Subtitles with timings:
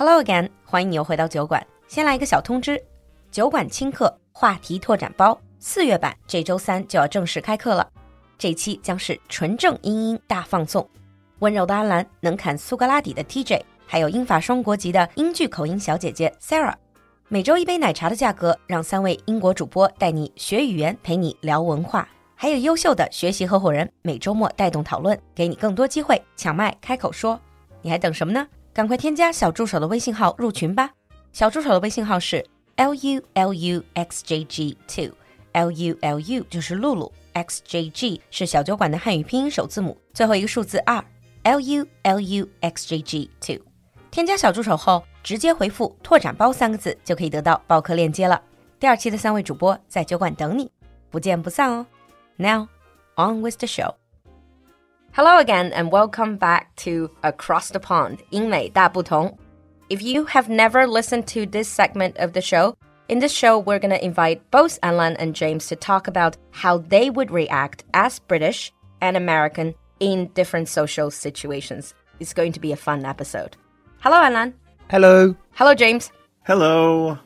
[0.00, 1.66] Hello again，欢迎你又回到酒馆。
[1.88, 2.80] 先来一个小通知，
[3.32, 7.84] 酒馆轻课话题拓展包四月版这周三就要正式开课了。
[8.38, 10.88] 这期将是纯正英音大放送，
[11.40, 16.74] 温柔的安兰，能侃苏格拉底的 TJ，还有英法双国籍的英剧口音小姐姐 Sarah。
[17.26, 27.40] 每周一杯奶茶的价格，让三位英国主播带你学语言，陪你聊文化，还有优秀的学习合伙人每周末带动讨论，给你更多机会抢麦开口说。
[27.82, 28.46] 你还等什么呢？
[28.72, 30.90] 赶快添加小助手的微信号入群吧！
[31.32, 32.44] 小助手的微信号是
[32.76, 41.04] l u l u x j g two，l u l u 就是露露，x j g 是小酒馆的汉语拼音首字母，最后一个数字二
[41.42, 43.58] ，l u l u x j g two。
[44.10, 48.40] 添加小助手后，直接回复“拓展包”三个字，就可以得到报课链接了。
[48.80, 50.70] 第二期的三位主播在酒馆等你，
[51.10, 51.86] 不见不散哦
[52.36, 52.68] ！Now
[53.16, 53.94] on with the show.
[55.11, 59.37] Hello again and welcome back to Across the Pond 英美大不同.
[59.89, 62.75] If you have never listened to this segment of the show,
[63.07, 66.79] in this show we're going to invite both Anlan and James to talk about how
[66.79, 68.71] they would react as British
[69.01, 71.93] and American in different social situations.
[72.19, 73.55] It's going to be a fun episode.
[73.99, 74.53] Hello Anlan.
[74.89, 75.35] Hello.
[75.51, 76.11] Hello James.
[76.45, 77.19] Hello.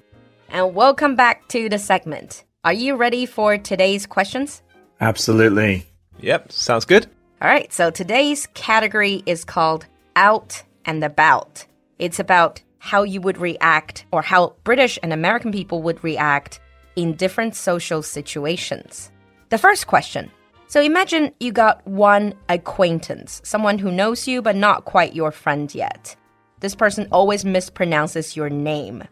[0.49, 2.43] And welcome back to the segment.
[2.63, 4.61] Are you ready for today's questions?
[4.99, 5.85] Absolutely.
[6.19, 7.07] Yep, sounds good.
[7.42, 11.66] All right, so today's category is called Out and About.
[11.98, 16.60] It's about how you would react or how British and American people would react
[16.94, 19.10] in different social situations.
[19.48, 20.30] The first question.
[20.68, 25.74] So imagine you got one acquaintance, someone who knows you but not quite your friend
[25.74, 26.14] yet.
[26.60, 29.02] This person always mispronounces your name.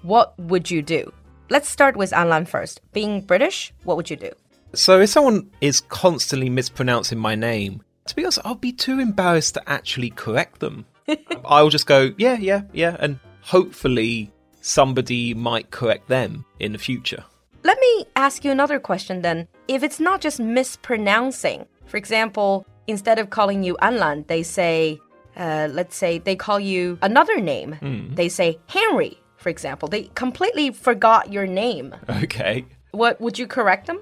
[0.00, 1.12] What would you do?
[1.50, 2.80] Let's start with Anlan first.
[2.94, 4.30] Being British, what would you do?
[4.74, 9.54] So, if someone is constantly mispronouncing my name, to be honest, I'll be too embarrassed
[9.54, 10.84] to actually correct them.
[11.44, 17.24] I'll just go, yeah, yeah, yeah, and hopefully somebody might correct them in the future.
[17.64, 19.48] Let me ask you another question then.
[19.68, 25.00] If it's not just mispronouncing, for example, instead of calling you Anlan, they say,
[25.36, 28.10] uh, let's say they call you another name.
[28.14, 29.88] They say Henry, for example.
[29.88, 31.94] They completely forgot your name.
[32.22, 32.64] Okay.
[32.92, 34.00] What would you correct them?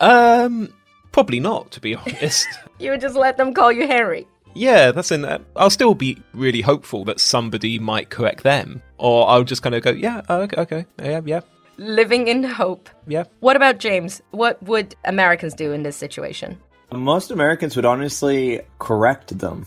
[0.00, 0.72] Um,
[1.12, 2.46] probably not, to be honest.
[2.80, 4.24] You would just let them call you Henry.
[4.54, 5.42] yeah, that's in that.
[5.56, 9.82] I'll still be really hopeful that somebody might correct them, or I'll just kind of
[9.82, 11.40] go, yeah, oh, okay, okay, yeah, yeah,
[11.76, 12.88] Living in hope.
[13.08, 13.24] yeah.
[13.40, 14.22] What about James?
[14.30, 16.56] What would Americans do in this situation?
[16.92, 19.66] Most Americans would honestly correct them.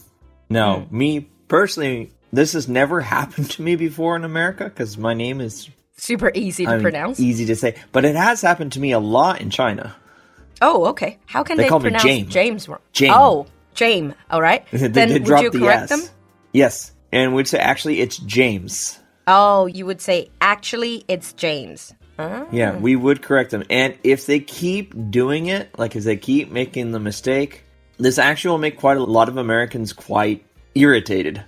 [0.50, 5.42] No, me personally, this has never happened to me before in America because my name
[5.42, 7.20] is Super easy to I mean, pronounce.
[7.20, 9.98] easy to say, but it has happened to me a lot in China.
[10.62, 11.18] Oh, okay.
[11.26, 12.68] How can They they, call me pronounce James.
[12.70, 12.80] wrong?
[12.94, 13.12] Jame.
[13.16, 14.14] Oh, James.
[14.30, 14.66] All right.
[14.72, 15.90] They- then they would drop you the correct S.
[15.90, 16.10] them?
[16.54, 19.00] Yes, and we'd say actually it's James.
[19.28, 21.94] Oh, you would say actually it's James.
[22.18, 22.46] Huh?
[22.52, 23.64] Yeah, we would correct them.
[23.70, 27.64] And if they keep doing it, like if they keep making the mistake,
[27.98, 30.46] this actually will make quite a lot of Americans quite
[30.76, 31.44] irritated.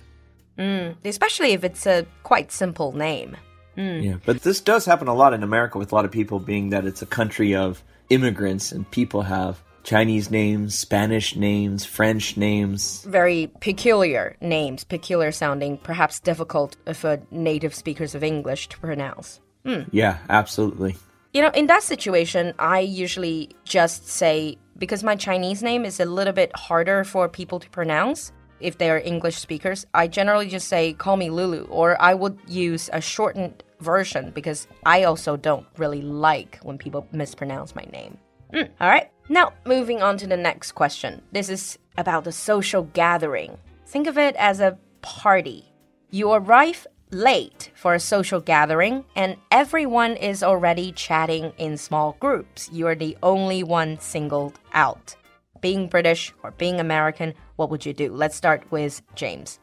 [0.58, 3.36] Mm, especially if it's a quite simple name.
[3.76, 4.04] Mm.
[4.04, 6.70] Yeah, but this does happen a lot in America with a lot of people being
[6.70, 13.04] that it's a country of immigrants and people have Chinese names, Spanish names, French names.
[13.04, 19.40] Very peculiar names, peculiar sounding, perhaps difficult for native speakers of English to pronounce.
[19.64, 19.82] Hmm.
[19.90, 20.96] Yeah, absolutely.
[21.34, 26.04] You know, in that situation, I usually just say, because my Chinese name is a
[26.04, 30.68] little bit harder for people to pronounce if they are English speakers, I generally just
[30.68, 35.66] say, call me Lulu, or I would use a shortened version because I also don't
[35.76, 38.18] really like when people mispronounce my name.
[38.52, 41.22] Mm, all right, now moving on to the next question.
[41.32, 43.56] This is about a social gathering.
[43.86, 45.72] Think of it as a party.
[46.10, 52.68] You arrive late for a social gathering and everyone is already chatting in small groups.
[52.72, 55.16] You're the only one singled out.
[55.60, 58.12] Being British or being American, what would you do?
[58.12, 59.60] Let's start with James.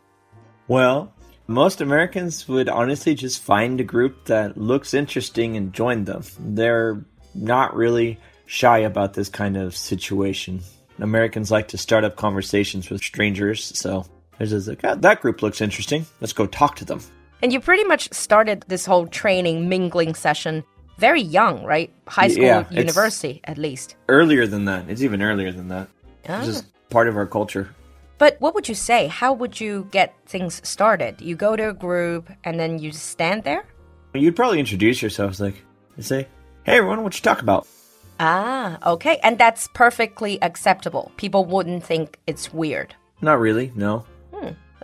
[0.67, 1.13] Well,
[1.51, 6.23] most Americans would honestly just find a group that looks interesting and join them.
[6.39, 7.03] They're
[7.35, 10.61] not really shy about this kind of situation.
[10.99, 14.05] Americans like to start up conversations with strangers, so
[14.37, 16.05] there's just like, "Ah, that group looks interesting.
[16.19, 17.01] Let's go talk to them.
[17.41, 20.63] And you pretty much started this whole training, mingling session
[21.01, 21.91] very young, right?
[22.07, 23.95] High school, Yeah, university, at least.
[24.07, 25.87] Earlier than that, it's even earlier than that.
[26.23, 27.73] It's just part of our culture.
[28.21, 29.07] But what would you say?
[29.07, 31.19] How would you get things started?
[31.21, 33.65] You go to a group and then you just stand there?
[34.13, 35.55] You'd probably introduce yourselves like,
[35.97, 36.27] you say,
[36.63, 37.65] "Hey everyone, what you talk about?"
[38.19, 39.17] Ah, okay.
[39.23, 41.11] And that's perfectly acceptable.
[41.17, 42.93] People wouldn't think it's weird.
[43.21, 44.05] Not really, no.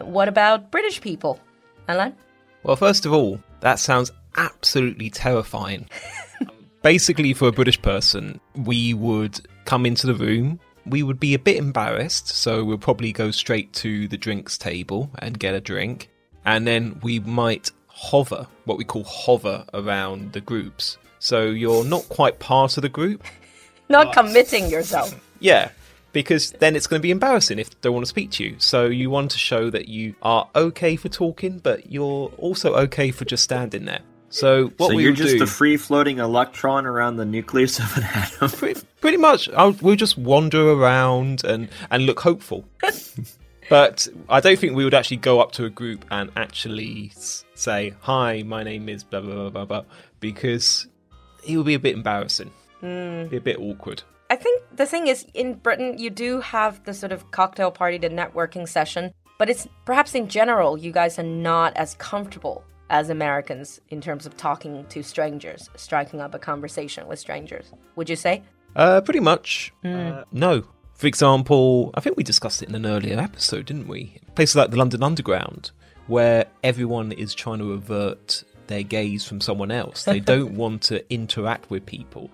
[0.01, 1.39] What about British people?
[1.87, 2.15] Alan?
[2.63, 5.87] Well, first of all, that sounds absolutely terrifying.
[6.81, 11.39] Basically, for a British person, we would come into the room, we would be a
[11.39, 16.09] bit embarrassed, so we'll probably go straight to the drinks table and get a drink,
[16.45, 20.97] and then we might hover, what we call hover, around the groups.
[21.19, 23.23] So you're not quite part of the group.
[23.89, 25.17] Not committing yourself.
[25.39, 25.71] Yeah,
[26.11, 28.55] because then it's going to be embarrassing if they don't want to speak to you.
[28.59, 33.11] So you want to show that you are okay for talking, but you're also okay
[33.11, 34.01] for just standing there.
[34.29, 37.95] So what so we you're just do, a free floating electron around the nucleus of
[37.97, 38.49] an atom.
[38.57, 42.65] pretty, pretty much, I'll, we'll just wander around and and look hopeful.
[43.69, 47.93] but I don't think we would actually go up to a group and actually say,
[48.01, 49.83] "Hi, my name is blah blah blah blah,", blah
[50.19, 50.87] because
[51.47, 52.51] it would be a bit embarrassing,
[52.81, 53.27] hmm.
[53.27, 54.03] be a bit awkward.
[54.29, 57.97] I think the thing is, in Britain, you do have the sort of cocktail party,
[57.97, 63.09] the networking session, but it's perhaps in general, you guys are not as comfortable as
[63.09, 67.71] Americans in terms of talking to strangers, striking up a conversation with strangers.
[67.95, 68.43] Would you say?
[68.75, 69.73] Uh, pretty much.
[69.83, 70.63] Uh, no.
[70.93, 74.17] For example, I think we discussed it in an earlier episode, didn't we?
[74.35, 75.71] Places like the London Underground,
[76.07, 80.03] where everyone is trying to avert their gaze from someone else.
[80.03, 82.29] They don't want to interact with people.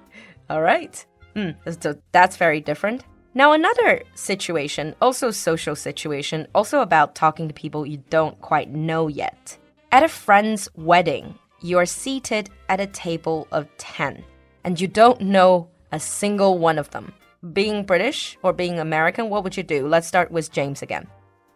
[0.50, 1.06] All right.
[1.36, 1.52] Hmm,
[1.82, 3.04] so that's very different.
[3.36, 9.08] Now, another situation, also social situation, also about talking to people you don't quite know
[9.08, 9.58] yet.
[9.94, 14.24] At a friend's wedding, you are seated at a table of 10
[14.64, 17.14] and you don't know a single one of them.
[17.54, 19.88] Being British or being American, what would you do?
[19.88, 21.06] Let's start with James again.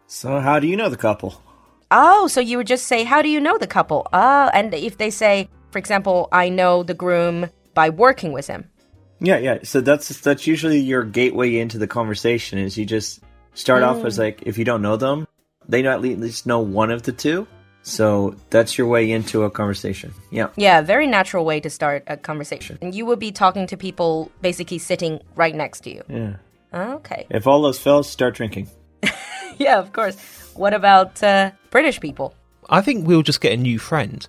[0.06, 1.42] So how do you know the couple?
[1.90, 4.06] Oh, so you would just say, How do you know the couple?
[4.12, 8.70] Ah, and if they say, for example, I know the groom by working with him.
[9.18, 9.58] Yeah, yeah.
[9.64, 12.60] So that's that's usually your gateway into the conversation.
[12.60, 13.18] Is you just
[13.54, 15.26] start off as like if you don't know them,
[15.68, 17.48] they at least know one of the two.
[17.88, 20.12] So that's your way into a conversation.
[20.30, 20.48] Yeah.
[20.56, 22.78] Yeah, very natural way to start a conversation.
[22.82, 26.02] And you would be talking to people basically sitting right next to you.
[26.08, 26.36] Yeah.
[26.72, 27.26] Okay.
[27.30, 28.68] If all those fail, start drinking.
[29.58, 30.16] Yeah, of course.
[30.54, 32.32] What about uh, British people?
[32.70, 34.26] I think we'll just get a new friend.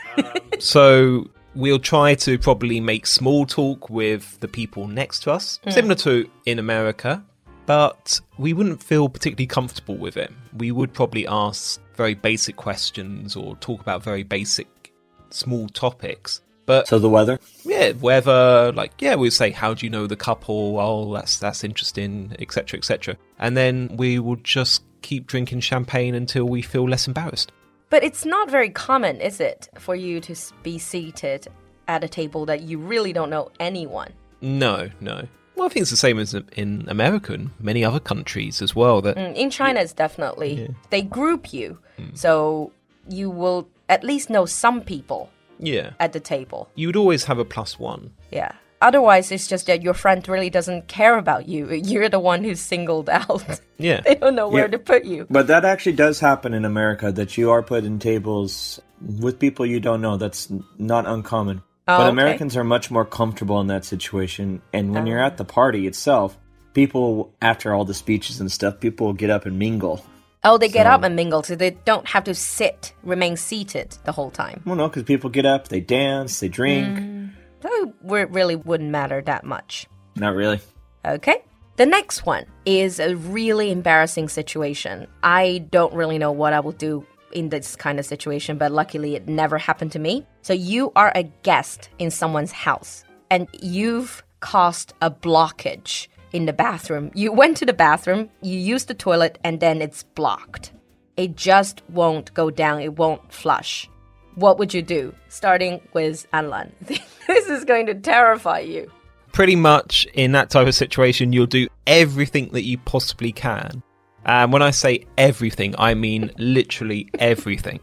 [0.58, 5.94] so we'll try to probably make small talk with the people next to us, similar
[5.94, 7.24] to in America,
[7.64, 10.30] but we wouldn't feel particularly comfortable with it.
[10.54, 14.94] We would probably ask very basic questions or talk about very basic
[15.28, 16.40] small topics.
[16.64, 17.38] But So the weather.
[17.64, 20.78] yeah, weather, like yeah, we'll say how do you know the couple?
[20.80, 23.16] Oh, that's that's interesting, etc., etc.
[23.38, 27.52] And then we will just keep drinking champagne until we feel less embarrassed.
[27.90, 31.48] But it's not very common, is it, for you to be seated
[31.88, 34.12] at a table that you really don't know anyone?
[34.42, 35.26] No, no.
[35.58, 39.02] Well, I think it's the same as in America and many other countries as well.
[39.02, 41.78] That Mm, In China, it's definitely, they group you.
[42.14, 42.72] So
[43.08, 46.68] you will at least know some people yeah, at the table.
[46.76, 48.12] you would always have a plus one.
[48.30, 48.52] Yeah.
[48.80, 51.68] Otherwise, it's just that your friend really doesn't care about you.
[51.90, 53.42] You're the one who's singled out.
[53.80, 54.70] Yeah, they don't know where Yeah.
[54.72, 55.26] to put you.
[55.30, 59.64] But that actually does happen in America that you are put in tables with people
[59.66, 60.16] you don't know.
[60.16, 61.62] That's not uncommon.
[61.88, 62.10] Oh, but okay.
[62.10, 64.60] Americans are much more comfortable in that situation.
[64.74, 65.36] And when you're at oh.
[65.36, 66.36] the party itself,
[66.74, 70.04] people, after all the speeches and stuff, people will get up and mingle.
[70.44, 74.12] Oh, they get up and mingle, so they don't have to sit, remain seated the
[74.12, 74.62] whole time.
[74.64, 76.98] Well, no, because people get up, they dance, they drink.
[76.98, 77.30] Mm.
[77.62, 79.86] So it really wouldn't matter that much.
[80.14, 80.60] Not really.
[81.04, 81.42] Okay.
[81.76, 85.06] The next one is a really embarrassing situation.
[85.22, 89.14] I don't really know what I will do in this kind of situation, but luckily
[89.14, 90.26] it never happened to me.
[90.42, 96.52] So you are a guest in someone's house and you've caused a blockage in the
[96.52, 97.10] bathroom.
[97.14, 100.72] You went to the bathroom, you used the toilet, and then it's blocked.
[101.16, 103.88] It just won't go down, it won't flush.
[104.34, 105.14] What would you do?
[105.28, 106.70] Starting with Anlan.
[106.80, 108.90] this is going to terrify you.
[109.32, 113.82] pretty much in that type of situation, you'll do everything that you possibly can.
[114.28, 117.80] And when I say everything, I mean literally everything.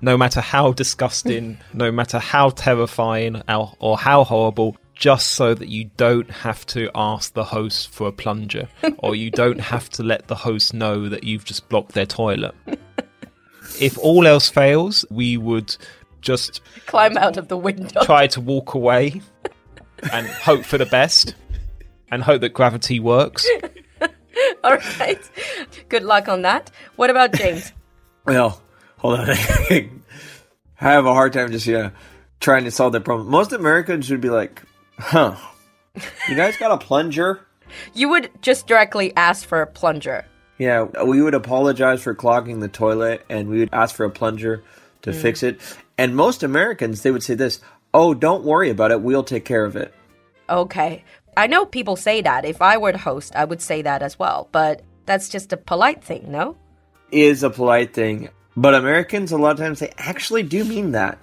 [0.00, 5.68] no matter how disgusting, no matter how terrifying or, or how horrible, just so that
[5.68, 8.66] you don't have to ask the host for a plunger
[9.00, 12.54] or you don't have to let the host know that you've just blocked their toilet.
[13.78, 15.76] if all else fails, we would
[16.22, 18.02] just Climb out of the window.
[18.02, 19.20] try to walk away
[20.10, 21.34] and hope for the best
[22.10, 23.46] and hope that gravity works.
[24.64, 25.20] All right.
[25.88, 26.70] Good luck on that.
[26.96, 27.72] What about James?
[28.26, 28.60] Well,
[28.98, 29.28] hold on.
[29.30, 29.88] I
[30.80, 31.90] have a hard time just yeah
[32.40, 33.28] trying to solve that problem.
[33.28, 34.64] Most Americans would be like,
[34.98, 35.36] "Huh,
[36.28, 37.46] you guys got a plunger?"
[37.94, 40.26] you would just directly ask for a plunger.
[40.58, 44.62] Yeah, we would apologize for clogging the toilet, and we would ask for a plunger
[45.02, 45.14] to mm.
[45.14, 45.60] fix it.
[45.98, 47.60] And most Americans, they would say this
[47.92, 49.00] Oh, don't worry about it.
[49.00, 49.94] We'll take care of it.
[50.48, 51.04] Okay.
[51.36, 52.44] I know people say that.
[52.44, 54.48] If I were to host, I would say that as well.
[54.52, 56.56] But that's just a polite thing, no?
[57.10, 58.30] Is a polite thing.
[58.56, 61.18] But Americans, a lot of times, they actually do mean that.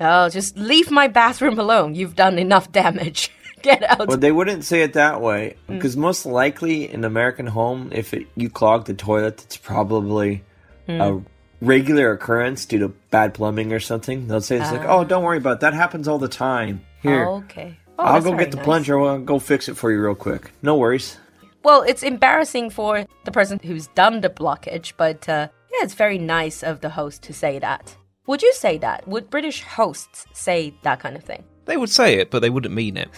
[0.00, 1.94] Oh, just leave my bathroom alone.
[1.94, 3.32] You've done enough damage.
[3.62, 4.06] Get out.
[4.06, 5.56] But they wouldn't say it that way.
[5.66, 6.00] Because mm.
[6.00, 10.44] most likely in American home, if it, you clog the toilet, it's probably
[10.86, 11.00] hmm.
[11.00, 11.22] a
[11.60, 14.28] regular occurrence due to bad plumbing or something.
[14.28, 14.98] They'll say it's like, ah.
[14.98, 15.60] oh, don't worry about it.
[15.60, 16.84] That happens all the time.
[17.02, 17.76] Here, Okay.
[17.98, 18.64] Oh, I'll go get the nice.
[18.64, 19.00] plunger.
[19.00, 20.52] I'll go fix it for you real quick.
[20.62, 21.18] No worries.
[21.64, 26.18] Well, it's embarrassing for the person who's done the blockage, but uh, yeah, it's very
[26.18, 27.96] nice of the host to say that.
[28.26, 29.08] Would you say that?
[29.08, 31.44] Would British hosts say that kind of thing?
[31.64, 33.08] They would say it, but they wouldn't mean it.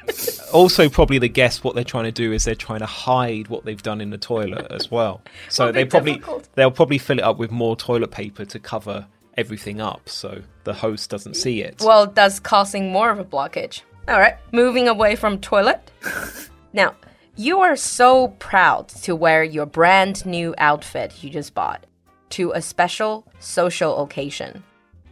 [0.52, 3.64] also, probably the guess what they're trying to do is they're trying to hide what
[3.64, 5.22] they've done in the toilet as well.
[5.48, 6.48] So they probably difficult.
[6.54, 10.74] they'll probably fill it up with more toilet paper to cover everything up, so the
[10.74, 11.80] host doesn't see it.
[11.80, 13.82] Well, thus causing more of a blockage.
[14.08, 15.90] All right, moving away from toilet.
[16.72, 16.94] now,
[17.34, 21.86] you are so proud to wear your brand new outfit you just bought
[22.30, 24.62] to a special social occasion.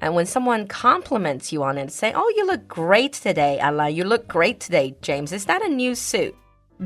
[0.00, 4.04] And when someone compliments you on it, say, Oh, you look great today, Ala, you
[4.04, 5.32] look great today, James.
[5.32, 6.36] Is that a new suit?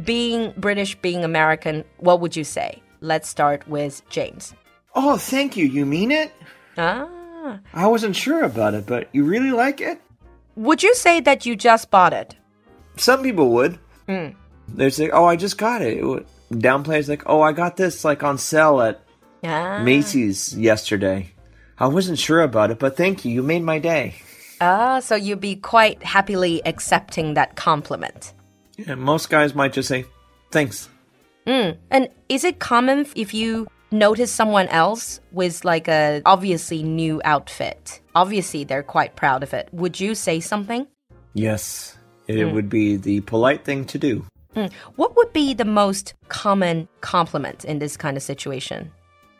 [0.02, 2.82] Being British, being American, what would you say?
[3.00, 4.54] Let's start with James.
[4.94, 5.66] Oh, thank you.
[5.66, 6.32] You mean it?
[6.78, 7.58] Ah.
[7.74, 10.00] I wasn't sure about it, but you really like it?
[10.58, 12.34] Would you say that you just bought it?
[12.96, 13.78] Some people would.
[14.68, 18.24] They're say, "Oh, I just got it." it downplays like, "Oh, I got this like
[18.24, 19.00] on sale at
[19.44, 19.78] Ah.
[19.82, 21.30] Macy's yesterday."
[21.78, 23.30] I wasn't sure about it, but thank you.
[23.30, 24.16] You made my day.
[24.60, 28.32] Ah, so you'd be quite happily accepting that compliment.
[28.76, 30.06] Yeah, most guys might just say,
[30.50, 30.88] "Thanks."
[31.46, 38.00] And is it common if you notice someone else with like a obviously new outfit?
[38.14, 39.68] Obviously, they're quite proud of it.
[39.72, 40.86] Would you say something?
[41.34, 44.24] Yes, it would be the polite thing to do.
[44.96, 48.90] What would be the most common compliment in this kind of situation?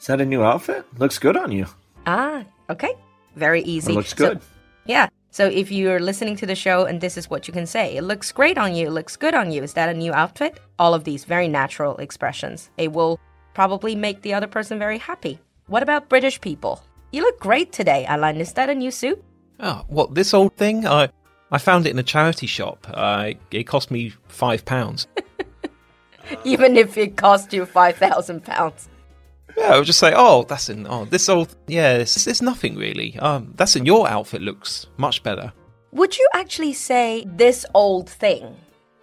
[0.01, 0.85] Is that a new outfit?
[0.99, 1.67] Looks good on you.
[2.07, 2.95] Ah, okay.
[3.35, 3.93] Very easy.
[3.93, 4.41] It looks So- good.
[4.87, 5.09] yeah.
[5.31, 8.03] So if you're listening to the show and this is what you can say, it
[8.03, 9.63] looks great on you, it looks good on you.
[9.63, 10.59] Is that a new outfit?
[10.79, 12.71] All of these very natural expressions.
[12.79, 13.19] It will
[13.55, 15.39] probably make the other person very happy.
[15.67, 16.83] What about British people?
[17.13, 18.37] You look great today, Alan.
[18.37, 19.23] Is that a new suit?
[19.61, 20.87] Oh, what this old thing?
[20.87, 21.09] I
[21.51, 22.87] I found it in a charity shop.
[22.93, 25.07] Uh, it cost me five pounds.
[26.45, 28.89] Even if it cost you five thousand pounds.
[29.57, 30.87] Yeah, I would just say, oh, that's in.
[30.87, 31.57] Oh, this old.
[31.67, 33.19] Yeah, it's, it's nothing really.
[33.19, 34.43] Um, that's in your outfit.
[34.43, 35.53] Looks much better.
[35.93, 38.55] Would you actually say this old thing?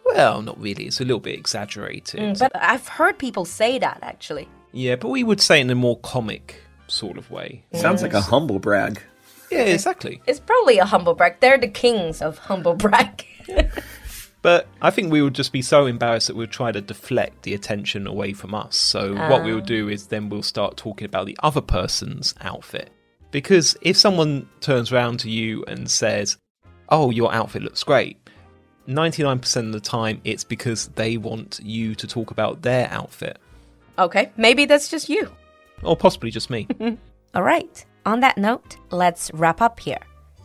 [0.06, 0.86] Well, not really.
[0.86, 2.20] It's a little bit exaggerated.
[2.20, 4.48] Mm, but I've heard people say that actually.
[4.72, 7.64] yeah, but we would say it in a more comic sort of way.
[7.74, 9.02] Sounds like a humble brag.
[9.52, 10.22] Yeah, exactly.
[10.28, 11.40] It's probably a humble brag.
[11.40, 13.26] They're the kings of humble brag.
[14.46, 17.56] But I think we would just be so embarrassed that we'd try to deflect the
[17.56, 18.78] attention away from us.
[18.78, 19.66] So what we will ah.
[19.66, 22.92] do is then we'll start talking about the other person's outfit.
[23.32, 26.38] Because if someone turns around to you and says,
[26.90, 28.20] "Oh, your outfit looks great,"
[28.88, 33.40] 99% of the time it's because they want you to talk about their outfit,
[33.98, 35.32] okay, maybe that's just you.
[35.84, 36.68] or possibly just me.
[37.36, 37.86] All right.
[38.06, 39.98] On that note, let's wrap up here.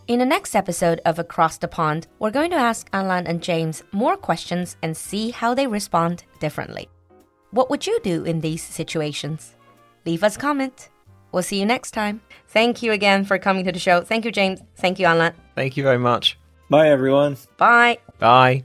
[0.09, 3.85] In the next episode of Across the Pond, we're going to ask Alan and James
[3.93, 6.89] more questions and see how they respond differently.
[7.53, 9.55] What would you do in these situations?
[10.07, 10.89] Leave us a comment.
[11.33, 12.23] We'll see you next time.
[12.49, 14.01] Thank you again for coming to the show.
[14.01, 14.61] Thank you, James.
[14.77, 15.35] Thank you, Alan.
[15.55, 16.40] Thank you very much.
[16.71, 17.37] Bye, everyone.
[17.59, 17.99] Bye.
[18.21, 18.63] Bye.